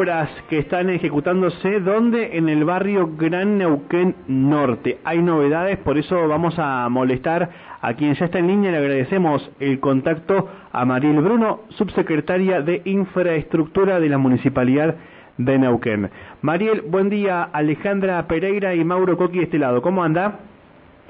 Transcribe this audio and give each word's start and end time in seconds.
obras 0.00 0.30
que 0.48 0.58
están 0.58 0.88
ejecutándose, 0.88 1.78
¿dónde? 1.80 2.38
En 2.38 2.48
el 2.48 2.64
barrio 2.64 3.10
Gran 3.18 3.58
Neuquén 3.58 4.14
Norte. 4.28 4.96
Hay 5.04 5.20
novedades, 5.20 5.76
por 5.76 5.98
eso 5.98 6.26
vamos 6.26 6.54
a 6.58 6.88
molestar 6.88 7.50
a 7.82 7.92
quien 7.92 8.14
ya 8.14 8.24
está 8.24 8.38
en 8.38 8.46
línea. 8.46 8.70
Le 8.70 8.78
agradecemos 8.78 9.50
el 9.60 9.78
contacto 9.78 10.48
a 10.72 10.86
Mariel 10.86 11.20
Bruno, 11.20 11.60
subsecretaria 11.76 12.62
de 12.62 12.80
Infraestructura 12.86 14.00
de 14.00 14.08
la 14.08 14.16
Municipalidad 14.16 14.94
de 15.36 15.58
Neuquén. 15.58 16.08
Mariel, 16.40 16.80
buen 16.80 17.10
día. 17.10 17.42
Alejandra 17.52 18.26
Pereira 18.26 18.74
y 18.74 18.82
Mauro 18.82 19.18
Coqui 19.18 19.36
de 19.40 19.44
este 19.44 19.58
lado. 19.58 19.82
¿Cómo 19.82 20.02
anda? 20.02 20.38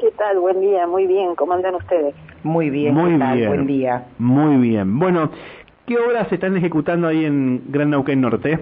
¿Qué 0.00 0.10
tal? 0.18 0.40
Buen 0.40 0.60
día, 0.60 0.88
muy 0.88 1.06
bien. 1.06 1.36
¿Cómo 1.36 1.52
andan 1.52 1.76
ustedes? 1.76 2.12
Muy 2.42 2.70
bien, 2.70 2.94
Muy 2.94 3.12
¿qué 3.12 3.18
tal? 3.20 3.36
bien. 3.36 3.48
Buen 3.50 3.66
día. 3.68 4.06
Muy 4.18 4.56
bien. 4.56 4.98
Bueno, 4.98 5.30
¿qué 5.86 5.96
obras 5.96 6.26
se 6.28 6.34
están 6.34 6.56
ejecutando 6.56 7.06
ahí 7.06 7.24
en 7.24 7.62
Gran 7.68 7.90
Neuquén 7.90 8.20
Norte? 8.20 8.58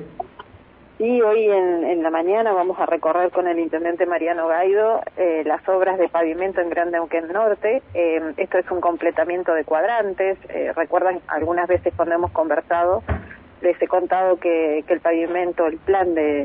Y 0.98 1.22
hoy 1.22 1.48
en, 1.48 2.02
la 2.02 2.11
mañana 2.11 2.52
vamos 2.52 2.76
a 2.80 2.86
recorrer 2.86 3.30
con 3.30 3.46
el 3.46 3.61
intendente 3.61 4.04
Mariano 4.04 4.48
Gaido 4.48 5.00
eh, 5.16 5.44
las 5.46 5.66
obras 5.68 5.96
de 5.96 6.08
pavimento 6.08 6.61
en 6.61 6.70
Gran 6.70 6.90
Neuquén 6.90 7.29
Norte. 7.32 7.82
Eh, 7.94 8.20
esto 8.36 8.58
es 8.58 8.68
un 8.72 8.80
completamiento 8.80 9.54
de 9.54 9.64
cuadrantes. 9.64 10.39
Eh, 10.48 10.72
Recuerdan 10.75 11.20
algunas 11.29 11.68
veces 11.68 11.94
cuando 11.94 12.16
hemos 12.16 12.32
conversado, 12.32 13.04
les 13.61 13.80
he 13.80 13.86
contado 13.86 14.39
que, 14.39 14.82
que 14.89 14.94
el 14.94 15.00
pavimento, 15.00 15.66
el 15.66 15.79
plan 15.79 16.14
de, 16.14 16.44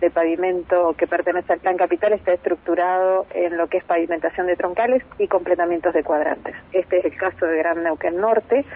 de 0.00 0.10
pavimento 0.10 0.94
que 0.98 1.06
pertenece 1.06 1.54
al 1.54 1.60
Plan 1.60 1.78
Capital 1.78 2.12
está 2.12 2.34
estructurado 2.34 3.24
en 3.32 3.56
lo 3.56 3.68
que 3.68 3.78
es 3.78 3.84
pavimentación 3.84 4.46
de 4.46 4.56
troncales 4.56 5.02
y 5.18 5.26
completamientos 5.26 5.94
de 5.94 6.04
cuadrantes. 6.04 6.54
Este 6.72 6.98
es 6.98 7.04
el 7.06 7.16
caso 7.16 7.46
de 7.46 7.56
Gran 7.58 7.82
Neuquén 7.82 8.20
Norte. 8.20 8.66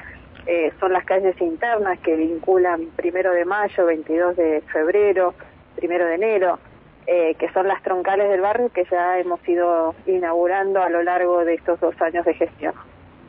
Eh, 0.47 0.73
son 0.81 0.93
las 0.93 1.05
calles 1.05 1.41
internas 1.41 1.99
que 2.01 2.17
vinculan 2.17 2.87
primero 2.97 3.33
de 3.33 3.45
mayo, 3.45 3.87
22 3.87 4.37
de 4.37 4.63
febrero, 4.73 5.35
primero 5.77 6.07
de 6.07 6.15
enero, 6.15 6.59
eh, 7.07 7.35
que 7.39 7.51
son 7.53 7.69
las 7.69 7.83
troncales 7.83 8.31
del 8.31 8.41
barrio 8.41 8.71
que 8.71 8.85
ya 8.91 9.19
hemos 9.19 9.47
ido 9.49 9.95
inaugurando 10.07 10.83
a 10.83 10.89
lo 10.89 11.03
largo 11.03 11.45
de 11.45 11.55
estos 11.55 11.81
dos 11.81 12.01
años 12.01 12.25
de 12.25 12.35
gestión. 12.35 12.75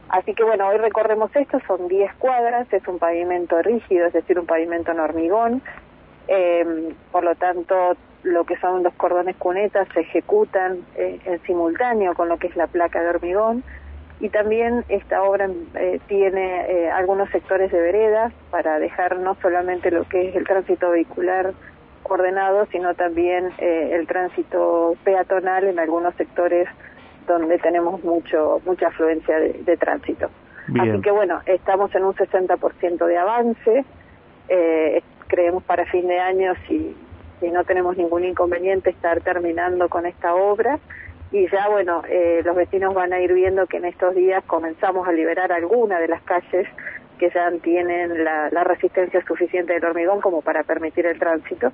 Así 0.10 0.34
que 0.34 0.44
bueno, 0.44 0.68
hoy 0.68 0.78
recorremos 0.78 1.34
esto, 1.36 1.60
son 1.68 1.88
10 1.88 2.14
cuadras, 2.16 2.72
es 2.72 2.86
un 2.88 3.00
pavimento 3.00 3.62
rígido, 3.62 4.08
es 4.08 4.14
decir, 4.14 4.38
un 4.38 4.46
pavimento 4.46 4.92
en 4.92 5.00
hormigón, 5.00 5.62
eh, 6.28 6.94
por 7.12 7.24
lo 7.24 7.36
tanto, 7.36 7.96
lo 8.24 8.44
que 8.46 8.58
son 8.58 8.84
los 8.84 8.94
cordones 8.94 9.36
cunetas 9.38 9.88
se 9.94 10.02
ejecutan 10.02 10.86
en 10.96 11.42
simultáneo 11.44 12.14
con 12.14 12.30
lo 12.30 12.38
que 12.38 12.48
es 12.48 12.56
la 12.56 12.68
placa 12.68 13.02
de 13.02 13.10
hormigón 13.10 13.64
y 14.22 14.30
también 14.30 14.86
esta 14.88 15.24
obra 15.24 15.50
eh, 15.76 16.00
tiene 16.08 16.72
eh, 16.72 16.92
algunos 16.92 17.30
sectores 17.32 17.72
de 17.72 17.82
veredas 17.82 18.32
para 18.52 18.80
dejar 18.80 19.18
no 19.18 19.36
solamente 19.42 19.90
lo 19.90 20.08
que 20.08 20.30
es 20.30 20.36
el 20.36 20.46
tránsito 20.46 20.92
vehicular 20.92 21.54
ordenado, 22.04 22.68
sino 22.72 22.94
también 22.94 23.52
eh, 23.58 23.90
el 23.94 24.06
tránsito 24.06 24.96
peatonal 25.04 25.66
en 25.66 25.80
algunos 25.80 26.14
sectores 26.16 26.68
donde 27.28 27.58
tenemos 27.60 28.04
mucho 28.04 28.62
mucha 28.66 28.88
afluencia 28.88 29.40
de, 29.40 29.54
de 29.54 29.78
tránsito. 29.78 30.30
Bien. 30.68 30.92
Así 30.92 31.02
que 31.02 31.12
bueno, 31.12 31.42
estamos 31.46 31.94
en 31.96 32.06
un 32.06 32.14
60% 32.14 33.06
de 33.06 33.18
avance. 33.18 33.86
Eh, 34.50 35.02
creemos 35.28 35.64
para 35.64 35.86
fin 35.86 36.08
de 36.08 36.20
año, 36.20 36.54
si, 36.68 36.96
si 37.40 37.50
no 37.50 37.64
tenemos 37.64 37.98
ningún 37.98 38.26
inconveniente, 38.26 38.92
estar 38.92 39.22
terminando 39.22 39.90
con 39.90 40.06
esta 40.06 40.36
obra. 40.36 40.80
Y 41.32 41.48
ya, 41.50 41.70
bueno, 41.70 42.04
eh, 42.10 42.42
los 42.44 42.56
vecinos 42.56 42.94
van 42.94 43.14
a 43.14 43.20
ir 43.20 43.34
viendo 43.34 43.66
que 43.68 43.78
en 43.78 43.86
estos 43.86 44.16
días 44.16 44.44
comenzamos 44.46 45.08
a 45.08 45.14
liberar 45.14 45.52
alguna 45.52 46.00
de 46.00 46.10
las 46.10 46.22
calles 46.24 46.68
que 47.18 47.30
ya 47.30 47.50
tienen 47.62 48.24
la, 48.24 48.50
la 48.50 48.64
resistencia 48.64 49.24
suficiente 49.26 49.74
del 49.74 49.86
hormigón 49.86 50.20
como 50.22 50.42
para 50.42 50.64
permitir 50.64 51.06
el 51.06 51.18
tránsito. 51.20 51.72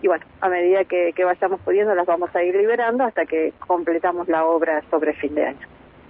Y 0.00 0.06
bueno, 0.06 0.24
a 0.40 0.48
medida 0.48 0.84
que, 0.84 1.12
que 1.14 1.24
vayamos 1.24 1.60
pudiendo, 1.60 1.94
las 1.94 2.06
vamos 2.06 2.34
a 2.34 2.42
ir 2.42 2.54
liberando 2.54 3.04
hasta 3.04 3.26
que 3.26 3.52
completamos 3.66 4.28
la 4.28 4.44
obra 4.44 4.82
sobre 4.90 5.14
fin 5.14 5.34
de 5.34 5.46
año. 5.46 5.66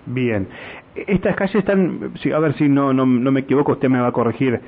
Bien. 0.06 0.48
Estas 0.94 1.34
calles 1.34 1.56
están, 1.56 2.12
a 2.32 2.38
ver 2.38 2.54
si 2.56 2.68
no, 2.68 2.92
no, 2.92 3.06
no 3.06 3.32
me 3.32 3.40
equivoco, 3.40 3.72
usted 3.72 3.88
me 3.88 4.00
va 4.00 4.08
a 4.08 4.12
corregir, 4.12 4.60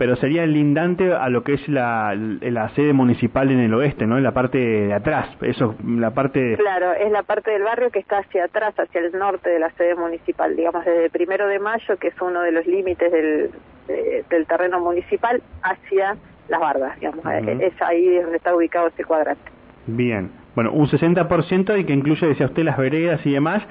pero 0.00 0.16
sería 0.16 0.46
lindante 0.46 1.12
a 1.12 1.28
lo 1.28 1.44
que 1.44 1.52
es 1.52 1.68
la, 1.68 2.14
la 2.16 2.70
sede 2.70 2.94
municipal 2.94 3.50
en 3.50 3.60
el 3.60 3.74
oeste, 3.74 4.06
¿no? 4.06 4.16
En 4.16 4.22
la 4.22 4.32
parte 4.32 4.56
de 4.56 4.94
atrás, 4.94 5.28
eso, 5.42 5.74
la 5.86 6.12
parte... 6.12 6.56
Claro, 6.56 6.94
es 6.94 7.12
la 7.12 7.22
parte 7.22 7.50
del 7.50 7.62
barrio 7.64 7.90
que 7.90 7.98
está 7.98 8.20
hacia 8.20 8.44
atrás, 8.46 8.72
hacia 8.78 9.02
el 9.02 9.12
norte 9.12 9.50
de 9.50 9.58
la 9.58 9.68
sede 9.72 9.94
municipal, 9.94 10.56
digamos 10.56 10.86
desde 10.86 11.10
primero 11.10 11.46
de 11.48 11.58
mayo, 11.58 11.98
que 11.98 12.08
es 12.08 12.14
uno 12.22 12.40
de 12.40 12.50
los 12.50 12.64
límites 12.66 13.12
del, 13.12 13.50
de- 13.88 14.24
del 14.30 14.46
terreno 14.46 14.80
municipal, 14.80 15.42
hacia 15.62 16.16
las 16.48 16.60
bardas, 16.60 16.98
digamos, 16.98 17.22
es 17.60 17.82
ahí 17.82 18.16
donde 18.20 18.38
está 18.38 18.56
ubicado 18.56 18.86
este 18.88 19.04
cuadrante. 19.04 19.50
Bien. 19.96 20.30
Bueno, 20.54 20.72
un 20.72 20.86
60% 20.88 21.78
y 21.78 21.84
que 21.84 21.92
incluye, 21.92 22.26
decía 22.26 22.46
usted, 22.46 22.64
las 22.64 22.76
veredas 22.76 23.24
y 23.24 23.32
demás. 23.32 23.62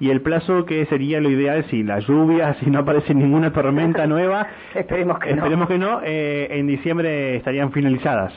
Y 0.00 0.10
el 0.10 0.20
plazo 0.20 0.64
que 0.64 0.86
sería 0.86 1.20
lo 1.20 1.28
ideal 1.28 1.64
si 1.70 1.82
la 1.82 1.98
lluvia, 1.98 2.54
si 2.60 2.70
no 2.70 2.78
aparece 2.80 3.12
ninguna 3.14 3.52
tormenta 3.52 4.06
nueva, 4.06 4.46
Esperemos 4.74 5.18
que 5.18 5.30
no. 5.30 5.36
esperemos 5.42 5.68
que 5.68 5.78
no, 5.78 6.00
eh, 6.04 6.46
en 6.50 6.66
diciembre 6.68 7.34
estarían 7.36 7.72
finalizadas. 7.72 8.32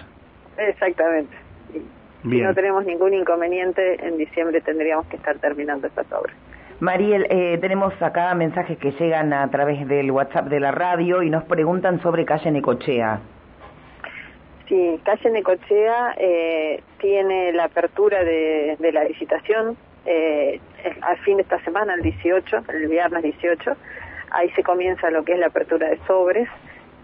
Exactamente. 0.57 1.35
Y 1.73 1.79
Si 2.23 2.27
Bien. 2.29 2.45
no 2.47 2.53
tenemos 2.55 2.85
ningún 2.85 3.13
inconveniente, 3.13 4.05
en 4.05 4.17
diciembre 4.17 4.61
tendríamos 4.61 5.05
que 5.07 5.17
estar 5.17 5.37
terminando 5.37 5.87
estas 5.87 6.11
obras. 6.11 6.35
Mariel, 6.79 7.27
eh, 7.29 7.59
tenemos 7.61 7.93
acá 8.01 8.33
mensajes 8.33 8.77
que 8.79 8.91
llegan 8.93 9.31
a 9.33 9.47
través 9.51 9.87
del 9.87 10.09
WhatsApp 10.09 10.47
de 10.47 10.59
la 10.59 10.71
radio 10.71 11.21
y 11.21 11.29
nos 11.29 11.43
preguntan 11.43 12.01
sobre 12.01 12.25
calle 12.25 12.49
Necochea. 12.51 13.19
Sí, 14.71 15.01
calle 15.03 15.29
Necochea 15.31 16.15
eh, 16.17 16.81
tiene 16.97 17.51
la 17.51 17.65
apertura 17.65 18.23
de, 18.23 18.77
la 18.79 19.03
licitación 19.03 19.75
eh, 20.05 20.61
al 21.01 21.17
fin 21.25 21.35
de 21.35 21.43
esta 21.43 21.61
semana, 21.65 21.93
el 21.93 22.01
18, 22.01 22.63
el 22.69 22.87
viernes 22.87 23.21
18. 23.21 23.75
Ahí 24.29 24.49
se 24.51 24.63
comienza 24.63 25.11
lo 25.11 25.25
que 25.25 25.33
es 25.33 25.39
la 25.39 25.47
apertura 25.47 25.89
de 25.89 25.97
sobres. 26.07 26.47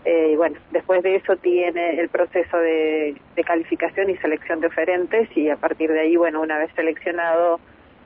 Eh, 0.06 0.30
y 0.32 0.36
bueno, 0.38 0.58
después 0.72 1.04
de 1.04 1.18
eso 1.18 1.36
tiene 1.36 2.00
el 2.00 2.08
proceso 2.08 2.58
de, 2.58 3.18
calificación 3.46 4.12
y 4.12 4.16
selección 4.16 4.62
de 4.62 4.68
oferentes 4.68 5.28
y 5.36 5.50
a 5.50 5.58
partir 5.58 5.92
de 5.92 6.00
ahí, 6.00 6.16
bueno, 6.16 6.40
una 6.40 6.58
vez 6.58 6.72
seleccionado, 6.74 7.60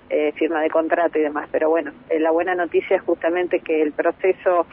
eh, 0.10 0.32
firma 0.38 0.60
de 0.62 0.72
contrato 0.72 1.20
y 1.20 1.22
demás. 1.22 1.48
Pero 1.52 1.70
bueno, 1.70 1.92
la 2.10 2.32
buena 2.32 2.56
noticia 2.56 2.96
es 2.96 3.04
justamente 3.04 3.60
que 3.60 3.84
el 3.84 3.92
proceso 3.92 4.66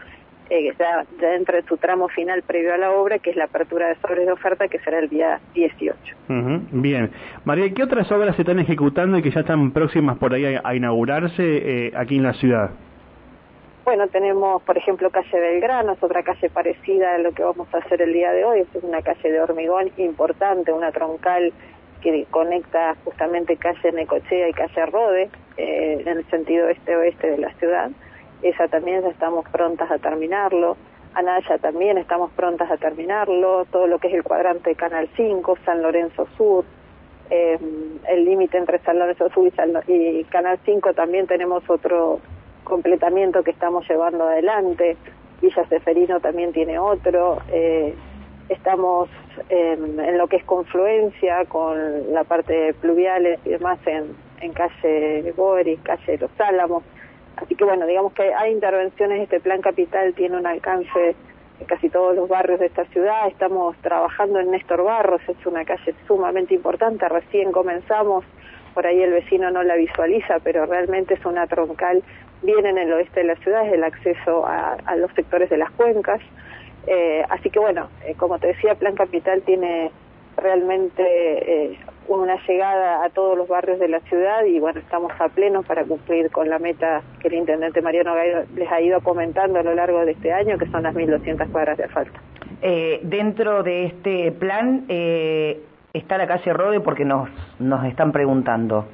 eh, 0.51 0.73
ya, 0.79 1.05
ya 1.21 1.35
entra 1.35 1.59
en 1.59 1.67
su 1.67 1.77
tramo 1.77 2.09
final 2.09 2.43
previo 2.43 2.75
a 2.75 2.79
la 2.79 2.91
obra, 2.91 3.19
que 3.19 3.31
es 3.31 3.37
la 3.37 3.45
apertura 3.45 3.89
de 3.89 3.97
sobres 3.97 4.27
de 4.27 4.33
oferta, 4.33 4.69
que 4.69 4.79
será 4.81 4.99
el 4.99 5.09
día 5.09 5.41
18. 5.55 5.99
Ujú, 6.29 6.61
Bien. 6.73 7.11
María, 7.45 7.73
¿qué 7.75 7.83
otras 7.83 8.11
obras 8.13 8.37
se 8.37 8.43
están 8.43 8.59
ejecutando 8.59 9.19
y 9.19 9.23
que 9.23 9.31
ya 9.31 9.41
están 9.41 9.73
próximas 9.73 10.19
por 10.19 10.35
ahí 10.35 10.57
a, 10.57 10.61
a 10.65 10.75
inaugurarse 10.75 11.43
eh, 11.43 11.93
aquí 11.95 12.17
en 12.17 12.23
la 12.23 12.35
ciudad? 12.35 12.71
Bueno, 13.85 14.07
tenemos, 14.09 14.63
por 14.65 14.77
ejemplo, 14.77 15.09
calle 15.09 15.41
Belgrano, 15.41 15.93
es 15.93 16.03
otra 16.03 16.23
calle 16.23 16.51
parecida 16.51 17.15
a 17.15 17.19
lo 17.19 17.33
que 17.33 17.43
vamos 17.43 17.69
a 17.73 17.79
hacer 17.79 18.03
el 18.03 18.13
día 18.13 18.33
de 18.33 18.45
hoy. 18.45 18.61
Es 18.61 18.83
una 18.83 19.01
calle 19.01 19.33
de 19.33 19.41
hormigón 19.41 19.91
importante, 19.97 20.73
una 20.73 20.93
troncal 20.93 21.55
que 22.03 22.27
conecta 22.31 22.97
justamente 23.05 23.57
calle 23.57 23.93
Necochea 23.93 24.49
y 24.49 24.53
calle 24.53 24.87
Rode, 24.87 25.31
eh, 25.57 26.03
en 26.05 26.19
el 26.19 26.25
sentido 26.29 26.69
este-oeste 26.69 27.31
de 27.31 27.39
la 27.39 27.53
ciudad. 27.55 27.91
Esa 28.43 28.69
también 28.69 29.03
ya 29.03 29.09
estamos 29.09 29.49
prontas 29.49 29.91
a 29.91 29.99
terminarlo. 29.99 30.77
Anaya 31.15 31.59
también 31.59 31.99
estamos 31.99 32.31
prontas 32.33 32.71
a 32.71 32.77
terminarlo. 32.77 33.65
Todo 33.67 33.87
lo 33.87 33.99
que 33.99 34.09
es 34.09 34.15
el 34.15 34.23
cuadrante 34.23 34.75
Canal 34.75 35.09
5, 35.17 35.59
San 35.65 35.83
Lorenzo 35.83 36.27
Sur, 36.37 36.65
eh, 37.31 37.59
el 38.09 38.25
límite 38.25 38.59
entre 38.59 38.79
San 38.81 38.99
Lorenzo 38.99 39.29
Sur 39.31 39.51
y, 39.87 40.25
Canal 40.25 40.59
5 40.65 40.95
también 40.95 41.27
tenemos 41.27 41.69
otro 41.69 42.21
completamiento 42.65 43.43
que 43.43 43.51
estamos 43.51 43.89
llevando 43.89 44.25
adelante. 44.25 44.97
Villa 45.41 45.67
Seferino 45.69 46.21
también 46.21 46.53
tiene 46.53 46.79
otro. 46.79 47.39
Eh, 47.51 47.95
estamos 48.49 49.09
en, 49.49 50.01
en 50.01 50.19
lo 50.19 50.27
que 50.29 50.37
es 50.37 50.45
confluencia 50.45 51.45
con 51.47 52.13
la 52.13 52.25
parte 52.25 52.53
de 52.53 52.75
pluviales 52.75 53.41
y 53.45 53.51
demás 53.51 53.79
en, 53.87 54.17
en 54.41 54.53
calle 54.53 55.33
Boris, 55.37 55.81
calle 55.83 56.19
Los 56.19 56.31
Álamos. 56.41 56.83
Que 57.59 57.65
bueno, 57.65 57.87
digamos 57.87 58.13
que 58.13 58.33
hay 58.33 58.53
intervenciones, 58.53 59.21
este 59.21 59.41
plan 59.41 59.61
capital 59.61 60.15
tiene 60.15 60.37
un 60.37 60.47
alcance 60.47 61.17
en 61.59 61.67
casi 61.67 61.91
todos 61.91 62.15
los 62.15 62.29
barrios 62.29 62.61
de 62.61 62.67
esta 62.67 62.85
ciudad. 62.85 63.27
Estamos 63.27 63.77
trabajando 63.79 64.39
en 64.39 64.53
Néstor 64.53 64.85
Barros, 64.85 65.21
es 65.27 65.45
una 65.45 65.65
calle 65.65 65.93
sumamente 66.07 66.55
importante, 66.55 67.09
recién 67.09 67.51
comenzamos, 67.51 68.25
por 68.75 68.87
ahí 68.87 69.03
el 69.03 69.11
vecino 69.11 69.51
no 69.51 69.65
la 69.65 69.75
visualiza, 69.75 70.39
pero 70.39 70.67
realmente 70.67 71.15
es 71.15 71.25
una 71.25 71.49
troncal 71.49 72.05
bien 72.43 72.65
en 72.65 72.79
el 72.79 72.93
oeste 72.93 73.21
de 73.21 73.27
la 73.27 73.35
ciudad, 73.37 73.67
es 73.67 73.73
el 73.73 73.83
acceso 73.83 74.47
a, 74.47 74.75
a 74.87 74.95
los 74.95 75.13
sectores 75.15 75.51
de 75.51 75.57
las 75.57 75.73
cuencas. 75.73 76.21
Eh, 76.87 77.25
así 77.29 77.51
que 77.51 77.59
bueno, 77.59 77.89
eh, 78.07 78.15
como 78.17 78.39
te 78.39 78.47
decía, 78.47 78.77
Plan 78.77 78.95
Capital 78.95 79.43
tiene 79.43 79.91
realmente 80.37 81.03
eh, 81.03 81.79
una 82.17 82.37
llegada 82.47 83.05
a 83.05 83.11
todos 83.11 83.37
los 83.37 83.49
barrios 83.49 83.79
de 83.79 83.89
la 83.89 84.01
ciudad 84.01 84.45
y 84.45 84.59
bueno, 84.59 84.81
estamos 84.81 85.13
a 85.19 85.29
pleno 85.29 85.63
para 85.63 85.85
cumplir 85.85 86.31
con 86.31 86.49
la 86.49 86.59
meta 86.59 87.03
que 87.21 87.29
el 87.29 87.35
intendente 87.35 87.83
Mariano 87.83 88.15
Gaido 88.15 88.45
les 88.55 88.71
ha 88.71 88.81
ido 88.81 89.01
comentando 89.01 89.59
a 89.59 89.63
lo 89.63 89.75
largo 89.75 90.05
de 90.05 90.13
este 90.13 90.33
año, 90.33 90.57
que 90.59 90.67
son 90.71 90.83
las 90.83 90.95
1.200 90.95 91.51
cuadras 91.53 91.77
de 91.77 91.85
asfalto. 91.85 92.19
Eh, 92.63 93.01
dentro 93.03 93.63
de 93.63 93.87
este 93.87 94.33
plan 94.33 94.85
eh, 94.89 95.61
está 95.93 96.19
la 96.19 96.27
calle 96.27 96.53
Rode 96.53 96.81
porque 96.81 97.05
nos, 97.05 97.29
nos 97.59 97.85
están 97.85 98.11
preguntando. 98.13 98.87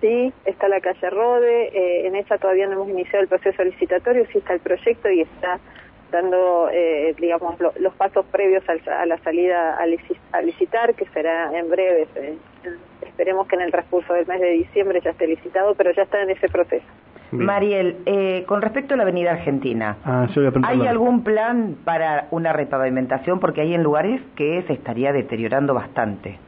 Sí, 0.00 0.32
está 0.44 0.68
la 0.68 0.80
calle 0.80 1.10
Rode, 1.10 1.68
eh, 1.68 2.06
en 2.06 2.16
esa 2.16 2.38
todavía 2.38 2.66
no 2.66 2.72
hemos 2.72 2.88
iniciado 2.88 3.22
el 3.22 3.28
proceso 3.28 3.62
licitatorio, 3.64 4.24
sí 4.32 4.38
está 4.38 4.54
el 4.54 4.60
proyecto 4.60 5.10
y 5.10 5.22
está 5.22 5.58
dando, 6.10 6.68
eh, 6.72 7.14
digamos, 7.18 7.56
los 7.78 7.94
pasos 7.94 8.26
previos 8.26 8.64
a 8.68 9.06
la 9.06 9.18
salida 9.18 9.76
a, 9.76 10.40
licitar, 10.42 10.94
que 10.94 11.06
será 11.06 11.56
en 11.56 11.68
breve. 11.70 12.06
Eh, 12.16 12.36
esperemos 13.02 13.46
que 13.46 13.56
en 13.56 13.62
el 13.62 13.70
transcurso 13.70 14.12
del 14.14 14.26
mes 14.26 14.40
de 14.40 14.50
diciembre 14.50 15.00
ya 15.02 15.10
esté 15.10 15.26
licitado, 15.26 15.74
pero 15.74 15.92
ya 15.92 16.02
está 16.02 16.22
en 16.22 16.30
ese 16.30 16.48
proceso. 16.48 16.86
Mariel, 17.32 17.98
eh, 18.06 18.44
con 18.46 18.60
respecto 18.60 18.94
a 18.94 18.96
la 18.96 19.04
Avenida 19.04 19.32
Argentina, 19.32 19.96
ah, 20.04 20.26
¿hay 20.64 20.86
algún 20.86 21.22
plan 21.22 21.76
para 21.84 22.26
una 22.32 22.52
repavimentación? 22.52 23.38
Porque 23.38 23.60
hay 23.60 23.74
en 23.74 23.82
lugares 23.82 24.20
que 24.34 24.62
se 24.66 24.72
estaría 24.72 25.12
deteriorando 25.12 25.72
bastante. 25.72 26.38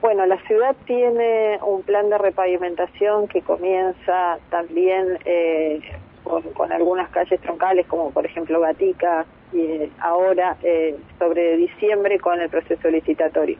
Bueno, 0.00 0.26
la 0.26 0.38
ciudad 0.42 0.76
tiene 0.84 1.58
un 1.66 1.82
plan 1.82 2.10
de 2.10 2.18
repavimentación 2.18 3.28
que 3.28 3.42
comienza 3.42 4.38
también 4.50 5.18
eh, 5.24 5.80
con, 6.26 6.72
algunas 6.72 7.08
calles 7.10 7.40
troncales, 7.40 7.86
como 7.86 8.10
por 8.10 8.26
ejemplo 8.26 8.60
Gatica, 8.60 9.24
y 9.52 9.60
eh, 9.60 9.90
ahora 10.00 10.56
eh, 10.62 10.96
sobre 11.18 11.56
diciembre 11.56 12.18
con 12.18 12.40
el 12.40 12.50
proceso 12.50 12.88
licitatorio. 12.90 13.58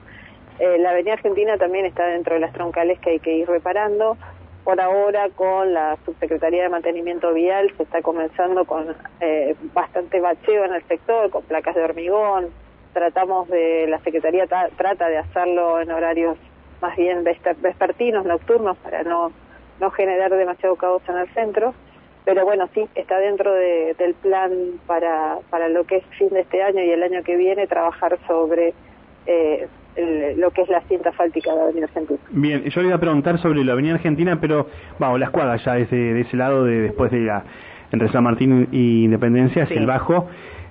Eh, 0.59 0.79
la 0.79 0.91
Avenida 0.91 1.15
Argentina 1.15 1.57
también 1.59 1.87
está 1.87 2.07
dentro 2.07 2.35
de 2.35 2.41
las 2.41 2.53
troncales 2.53 2.99
que 3.01 3.11
hay 3.11 3.21
que 3.21 3.37
ir 3.37 3.49
reparando. 3.49 4.17
Por 4.65 4.81
ahora, 4.81 5.29
con 5.31 5.73
la 5.73 5.97
Subsecretaría 6.05 6.65
de 6.65 6.69
Mantenimiento 6.69 7.33
Vial, 7.33 7.73
se 7.77 7.85
está 7.85 8.03
comenzando 8.03 8.65
con 8.65 8.97
bastante 9.73 10.21
bacheo 10.21 10.65
en 10.65 10.75
el 10.75 10.83
sector, 10.89 11.31
con 11.31 11.45
placas 11.45 11.77
de 11.77 11.85
hormigón. 11.85 12.49
Tratamos 12.93 13.49
de, 13.49 13.87
la 13.87 14.01
Secretaría 14.01 14.47
trata 14.47 15.09
de 15.09 15.19
hacerlo 15.19 15.81
en 15.81 15.93
horarios 15.93 16.37
más 16.81 16.97
bien 16.97 17.23
vespertinos, 17.23 18.27
nocturnos, 18.27 18.77
para 18.79 19.05
no, 19.05 19.31
no 19.79 19.91
generar 19.93 20.35
demasiado 20.35 20.75
caos 20.75 21.03
en 21.09 21.19
el 21.19 21.29
centro 21.33 21.73
pero 22.27 22.45
bueno, 22.45 22.69
sí, 22.75 22.85
está 22.97 23.19
dentro 23.21 23.55
del 23.55 24.15
plan 24.21 24.51
para, 24.89 25.37
para 25.49 25.69
lo 25.69 25.85
que 25.85 25.99
es 25.99 26.05
fin 26.19 26.29
de 26.31 26.41
este 26.41 26.61
año 26.61 26.83
y 26.83 26.91
el 26.91 27.01
año 27.05 27.23
que 27.23 27.37
viene 27.37 27.69
trabajar 27.69 28.19
sobre 28.27 28.75
eh, 29.27 29.69
lo 30.37 30.51
que 30.51 30.63
es 30.63 30.69
la 30.69 30.81
cinta 30.83 31.13
fáltica 31.13 31.53
de 31.53 31.57
la 31.57 31.63
Avenida 31.63 31.85
Argentina. 31.85 32.19
Bien, 32.31 32.65
yo 32.65 32.81
le 32.81 32.89
iba 32.89 32.97
a 32.97 33.01
preguntar 33.01 33.39
sobre 33.39 33.63
la 33.63 33.75
Avenida 33.75 33.95
Argentina, 33.95 34.41
pero 34.41 34.67
vamos, 34.99 35.21
la 35.21 35.27
escuadra 35.27 35.57
ya 35.57 35.79
es 35.79 35.89
de, 35.89 36.21
ese 36.21 36.37
lado, 36.37 36.65
de 36.65 36.81
después 36.81 37.13
de 37.13 37.21
la, 37.21 37.45
entre 37.93 38.09
San 38.09 38.25
Martín 38.25 38.71
y 38.73 39.05
Independencia, 39.05 39.63
hacia 39.63 39.79
el 39.79 39.87
Bajo. 39.87 40.27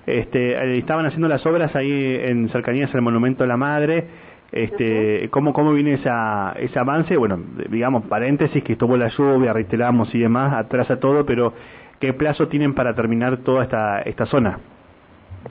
Este, 0.06 0.58
eh, 0.58 0.78
estaban 0.78 1.06
haciendo 1.06 1.30
las 1.30 1.46
obras 1.46 1.74
ahí 1.74 2.20
en 2.22 2.50
cercanías 2.50 2.94
al 2.94 3.02
Monumento 3.02 3.46
a 3.46 3.48
la 3.48 3.56
Madre 3.56 4.04
este, 4.52 5.30
¿cómo, 5.30 5.54
¿Cómo 5.54 5.74
viene 5.74 5.96
esa, 5.96 6.54
ese 6.58 6.80
avance? 6.80 7.18
Bueno, 7.18 7.40
digamos, 7.70 8.06
paréntesis, 8.06 8.64
que 8.64 8.74
estuvo 8.74 8.98
la 8.98 9.10
lluvia, 9.10 9.54
reiteramos 9.54 10.14
y 10.16 10.20
demás, 10.20 10.54
atrasa 10.54 11.00
todo, 11.00 11.26
pero 11.26 11.54
¿qué 12.00 12.14
plazo 12.14 12.48
tienen 12.48 12.74
para 12.74 12.96
terminar 12.96 13.38
toda 13.38 13.64
esta, 13.64 14.02
esta 14.02 14.26
zona? 14.26 14.60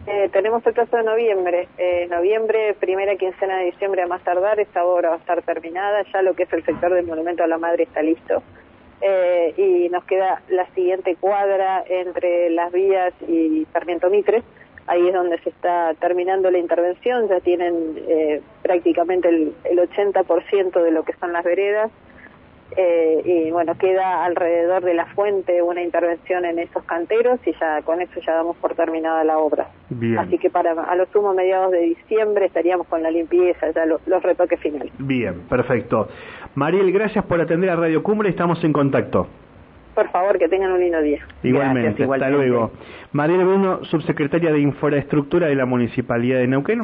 Eh, 0.07 0.29
tenemos 0.33 0.67
el 0.67 0.73
plazo 0.75 0.97
de 0.97 1.05
noviembre. 1.05 1.69
Eh, 1.79 2.07
noviembre, 2.11 2.75
primera 2.81 3.15
quincena 3.17 3.59
de 3.59 3.67
diciembre 3.67 4.03
a 4.03 4.07
más 4.07 4.23
tardar, 4.23 4.59
esta 4.61 4.85
obra 4.85 5.11
va 5.11 5.15
a 5.17 5.19
estar 5.19 5.43
terminada. 5.43 6.03
Ya 6.13 6.23
lo 6.23 6.35
que 6.35 6.45
es 6.45 6.53
el 6.53 6.65
sector 6.65 6.93
del 6.93 7.07
Monumento 7.07 7.45
a 7.45 7.47
la 7.47 7.59
Madre 7.59 7.85
está 7.85 8.03
listo. 8.03 8.43
Eh, 9.01 9.55
y 9.57 9.89
nos 9.91 10.05
queda 10.05 10.41
la 10.49 10.67
siguiente 10.75 11.17
cuadra 11.17 11.85
entre 11.89 12.49
las 12.51 12.73
vías 12.73 13.13
y 13.29 13.67
Sarmiento 13.73 14.09
Mitre 14.09 14.43
ahí 14.87 15.09
es 15.09 15.15
donde 15.15 15.39
se 15.39 15.51
está 15.51 15.95
terminando 15.95 16.51
la 16.51 16.59
intervención, 16.59 17.29
ya 17.29 17.41
tienen 17.41 17.75
eh, 18.09 18.41
prácticamente 18.63 19.29
el, 19.29 19.55
el 19.65 19.79
80% 19.79 20.83
de 20.83 20.91
lo 20.91 21.05
que 21.05 21.15
son 21.15 21.33
las 21.33 21.45
veredas. 21.45 21.91
Eh, 22.77 23.23
y 23.25 23.51
bueno, 23.53 23.77
queda 23.79 24.25
alrededor 24.25 24.83
de 24.83 24.95
la 24.95 25.07
fuente 25.07 25.63
una 25.63 25.83
intervención 25.83 26.45
en 26.45 26.59
esos 26.59 26.83
canteros 26.85 27.39
y 27.47 27.53
ya 27.53 27.83
con 27.83 28.01
eso 28.01 28.19
ya 28.21 28.35
damos 28.35 28.57
por 28.57 28.75
terminada 28.75 29.23
la 29.23 29.39
obra. 29.39 29.69
Así 30.19 30.39
que 30.39 30.51
para 30.51 30.73
a 30.73 30.97
lo 30.97 31.07
sumo 31.07 31.35
mediados 31.35 31.71
de 31.71 31.81
diciembre 31.81 32.47
estaríamos 32.47 32.89
con 32.89 33.03
la 33.03 33.11
limpieza, 33.11 33.71
ya 33.71 33.85
los 33.87 34.23
retoques 34.23 34.59
finales. 34.59 34.93
Bien, 34.99 35.43
perfecto. 35.49 36.09
Mariel, 36.57 36.91
gracias 36.91 37.25
por 37.27 37.41
atender 37.41 37.71
a 37.71 37.77
Radio 37.77 38.03
Cumbre, 38.03 38.31
estamos 38.31 38.63
en 38.65 38.73
contacto. 38.73 39.29
Por 39.95 40.11
favor, 40.11 40.39
que 40.39 40.49
tengan 40.49 40.73
un 40.73 40.81
lindo 40.81 41.01
día. 41.01 41.21
Igualmente, 41.43 42.05
hasta 42.05 42.29
luego. 42.29 42.73
Mariela 43.13 43.45
Bruno, 43.45 43.85
subsecretaria 43.85 44.53
de 44.53 44.59
Infraestructura 44.59 45.47
de 45.47 45.55
la 45.55 45.67
Municipalidad 45.67 46.39
de 46.39 46.49
Neuquén. 46.49 46.81